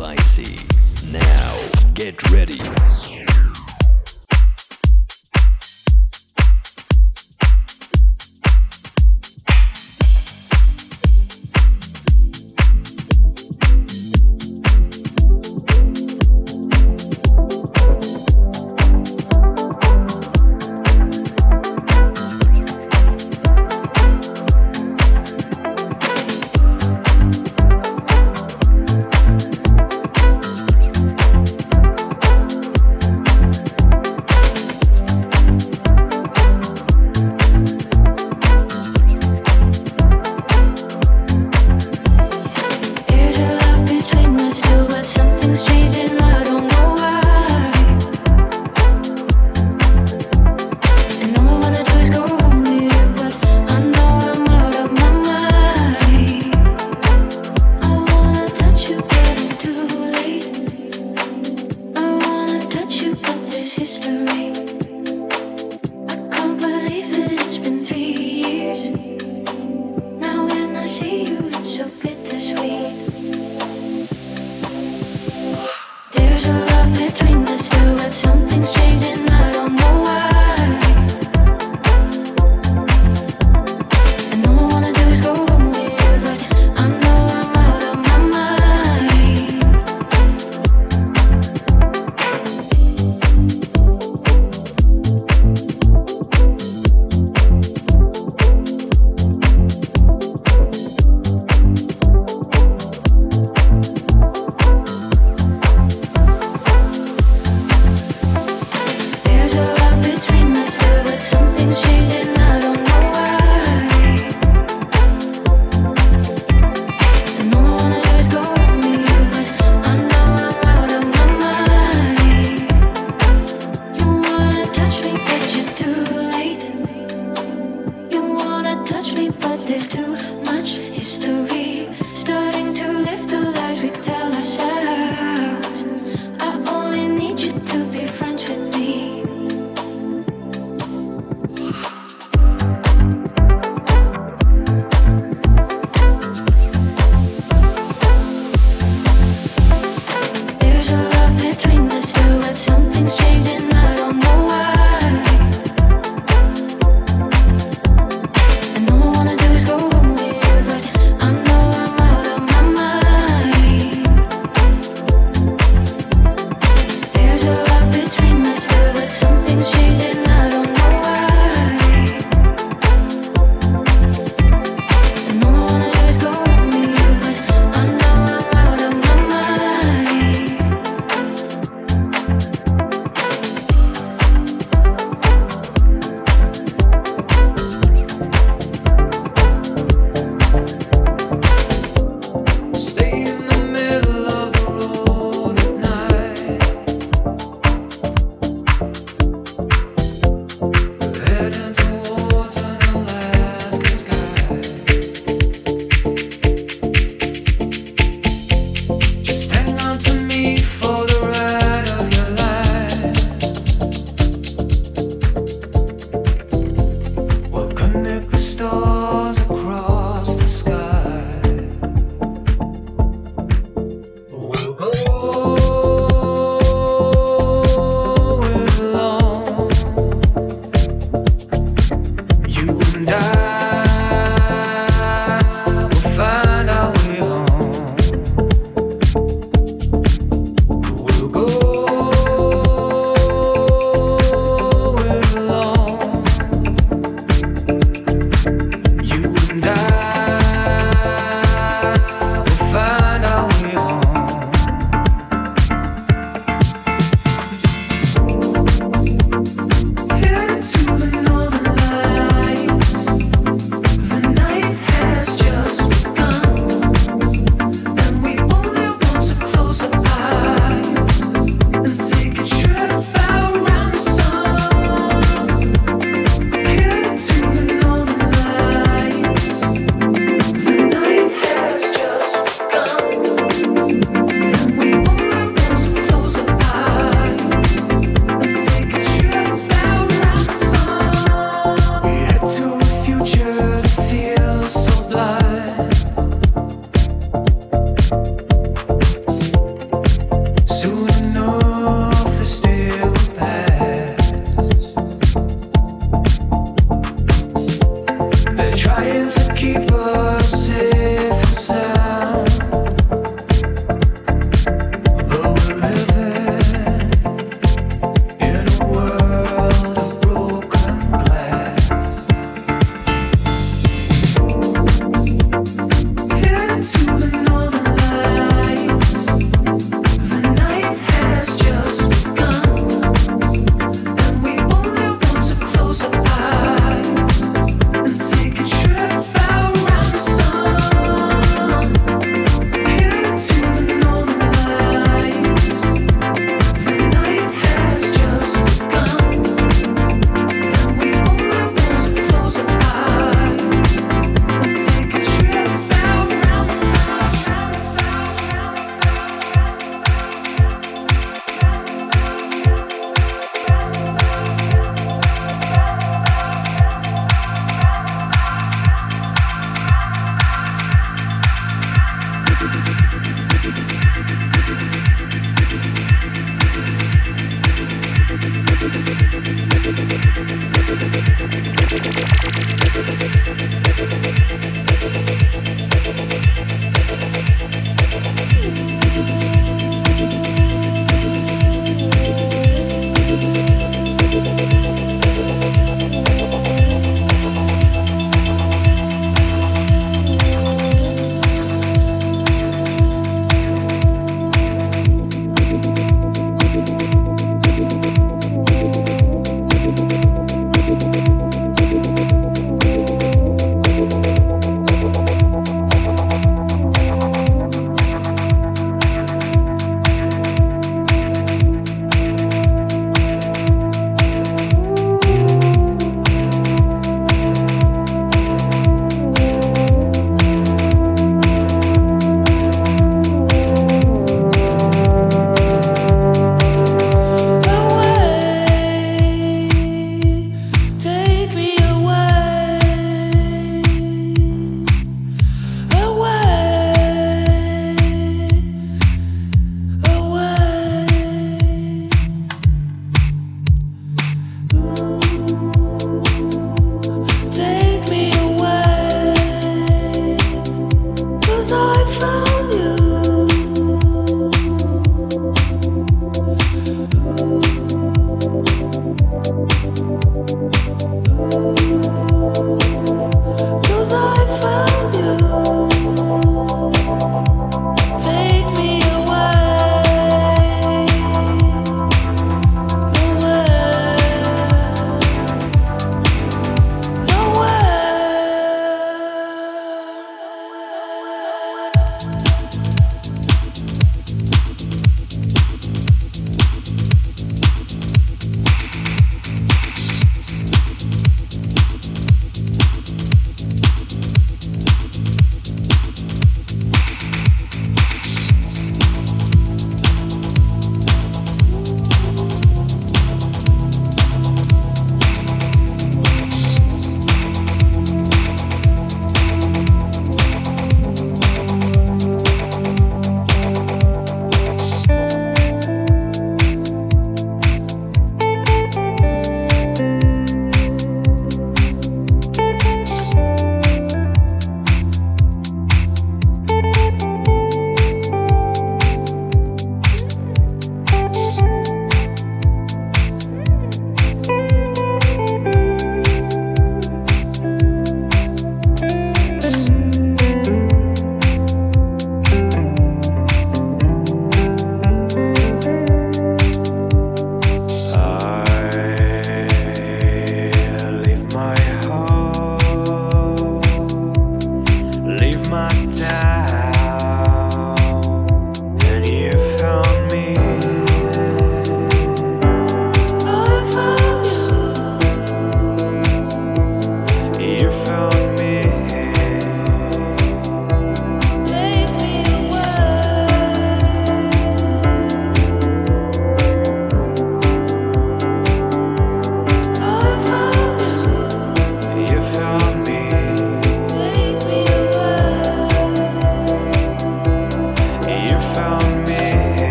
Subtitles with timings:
[0.00, 0.56] spicy.
[1.12, 3.19] Now, get ready.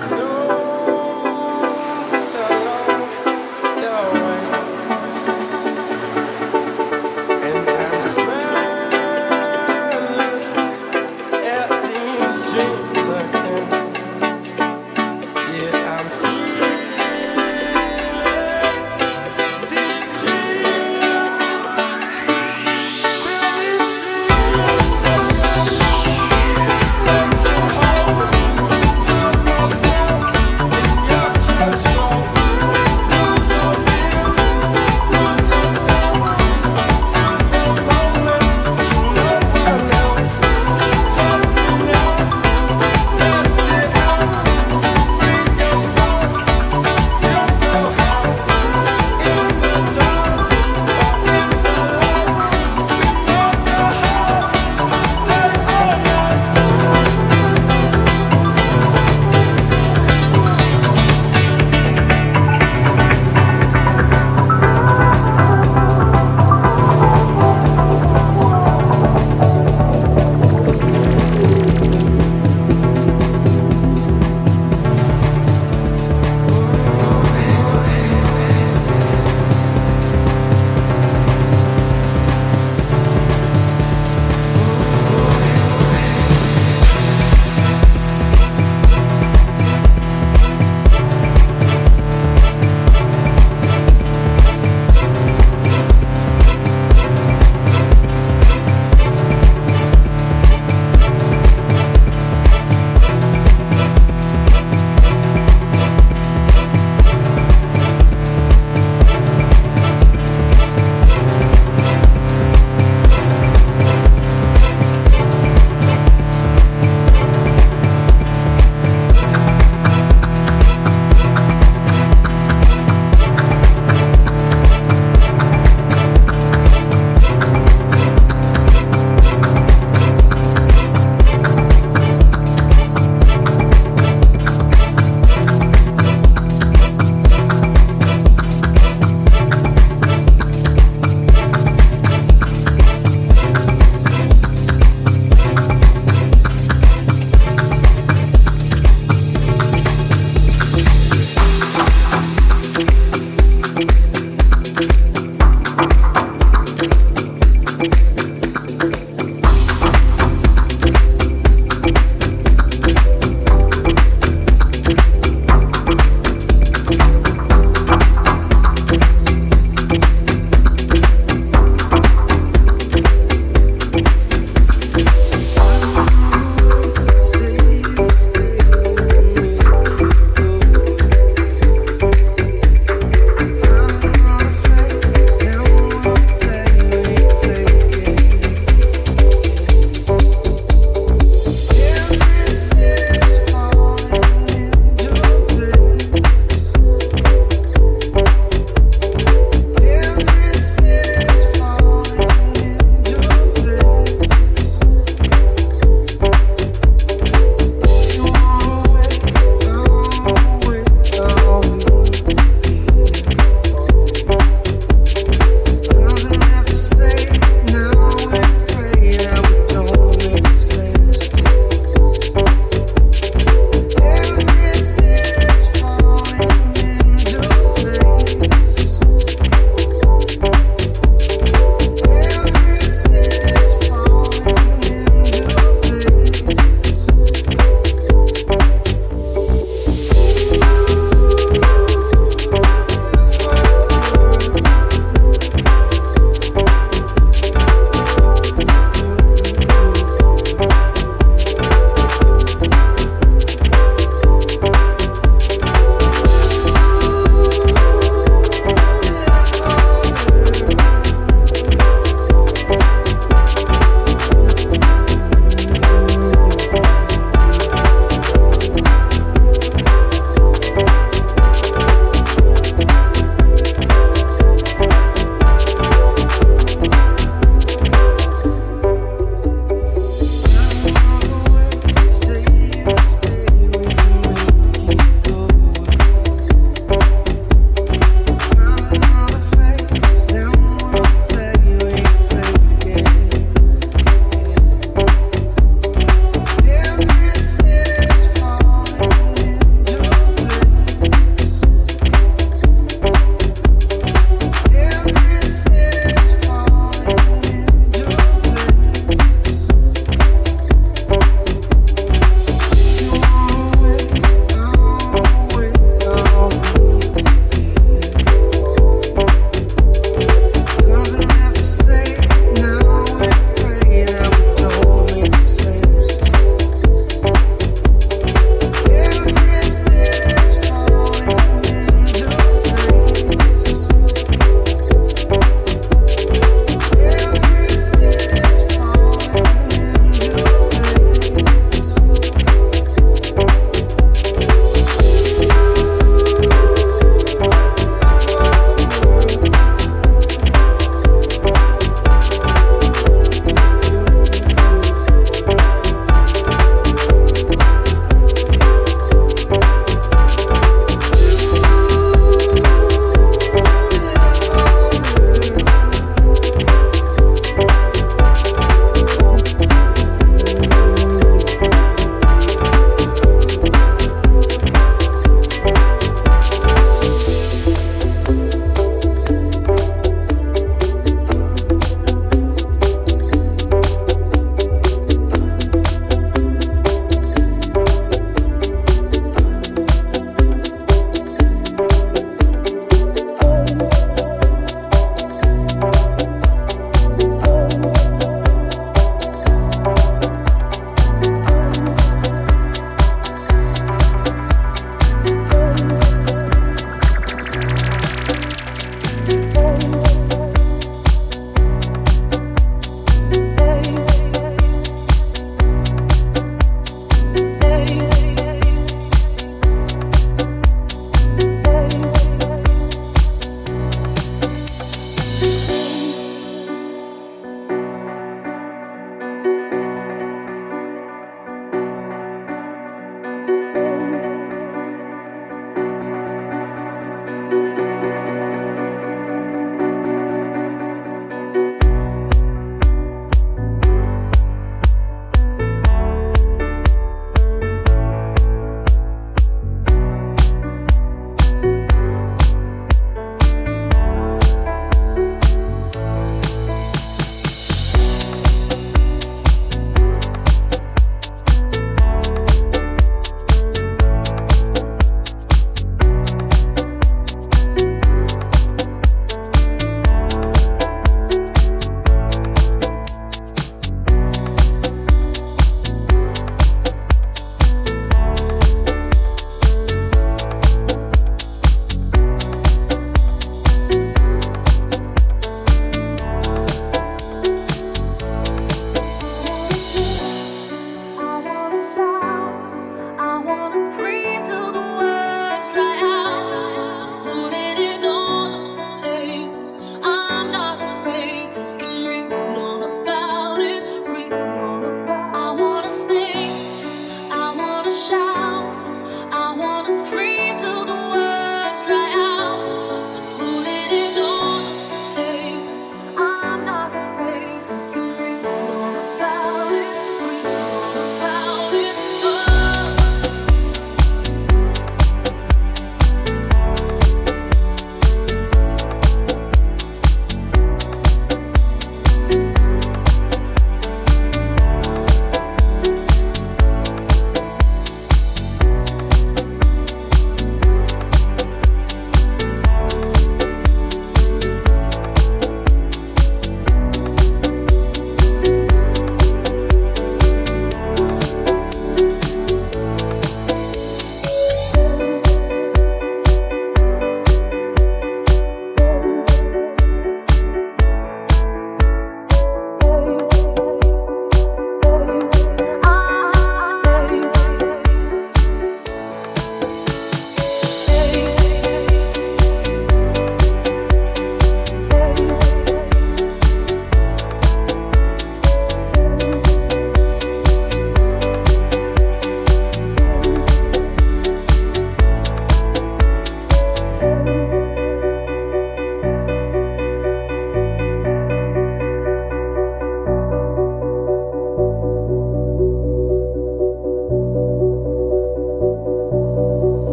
[0.00, 0.67] No.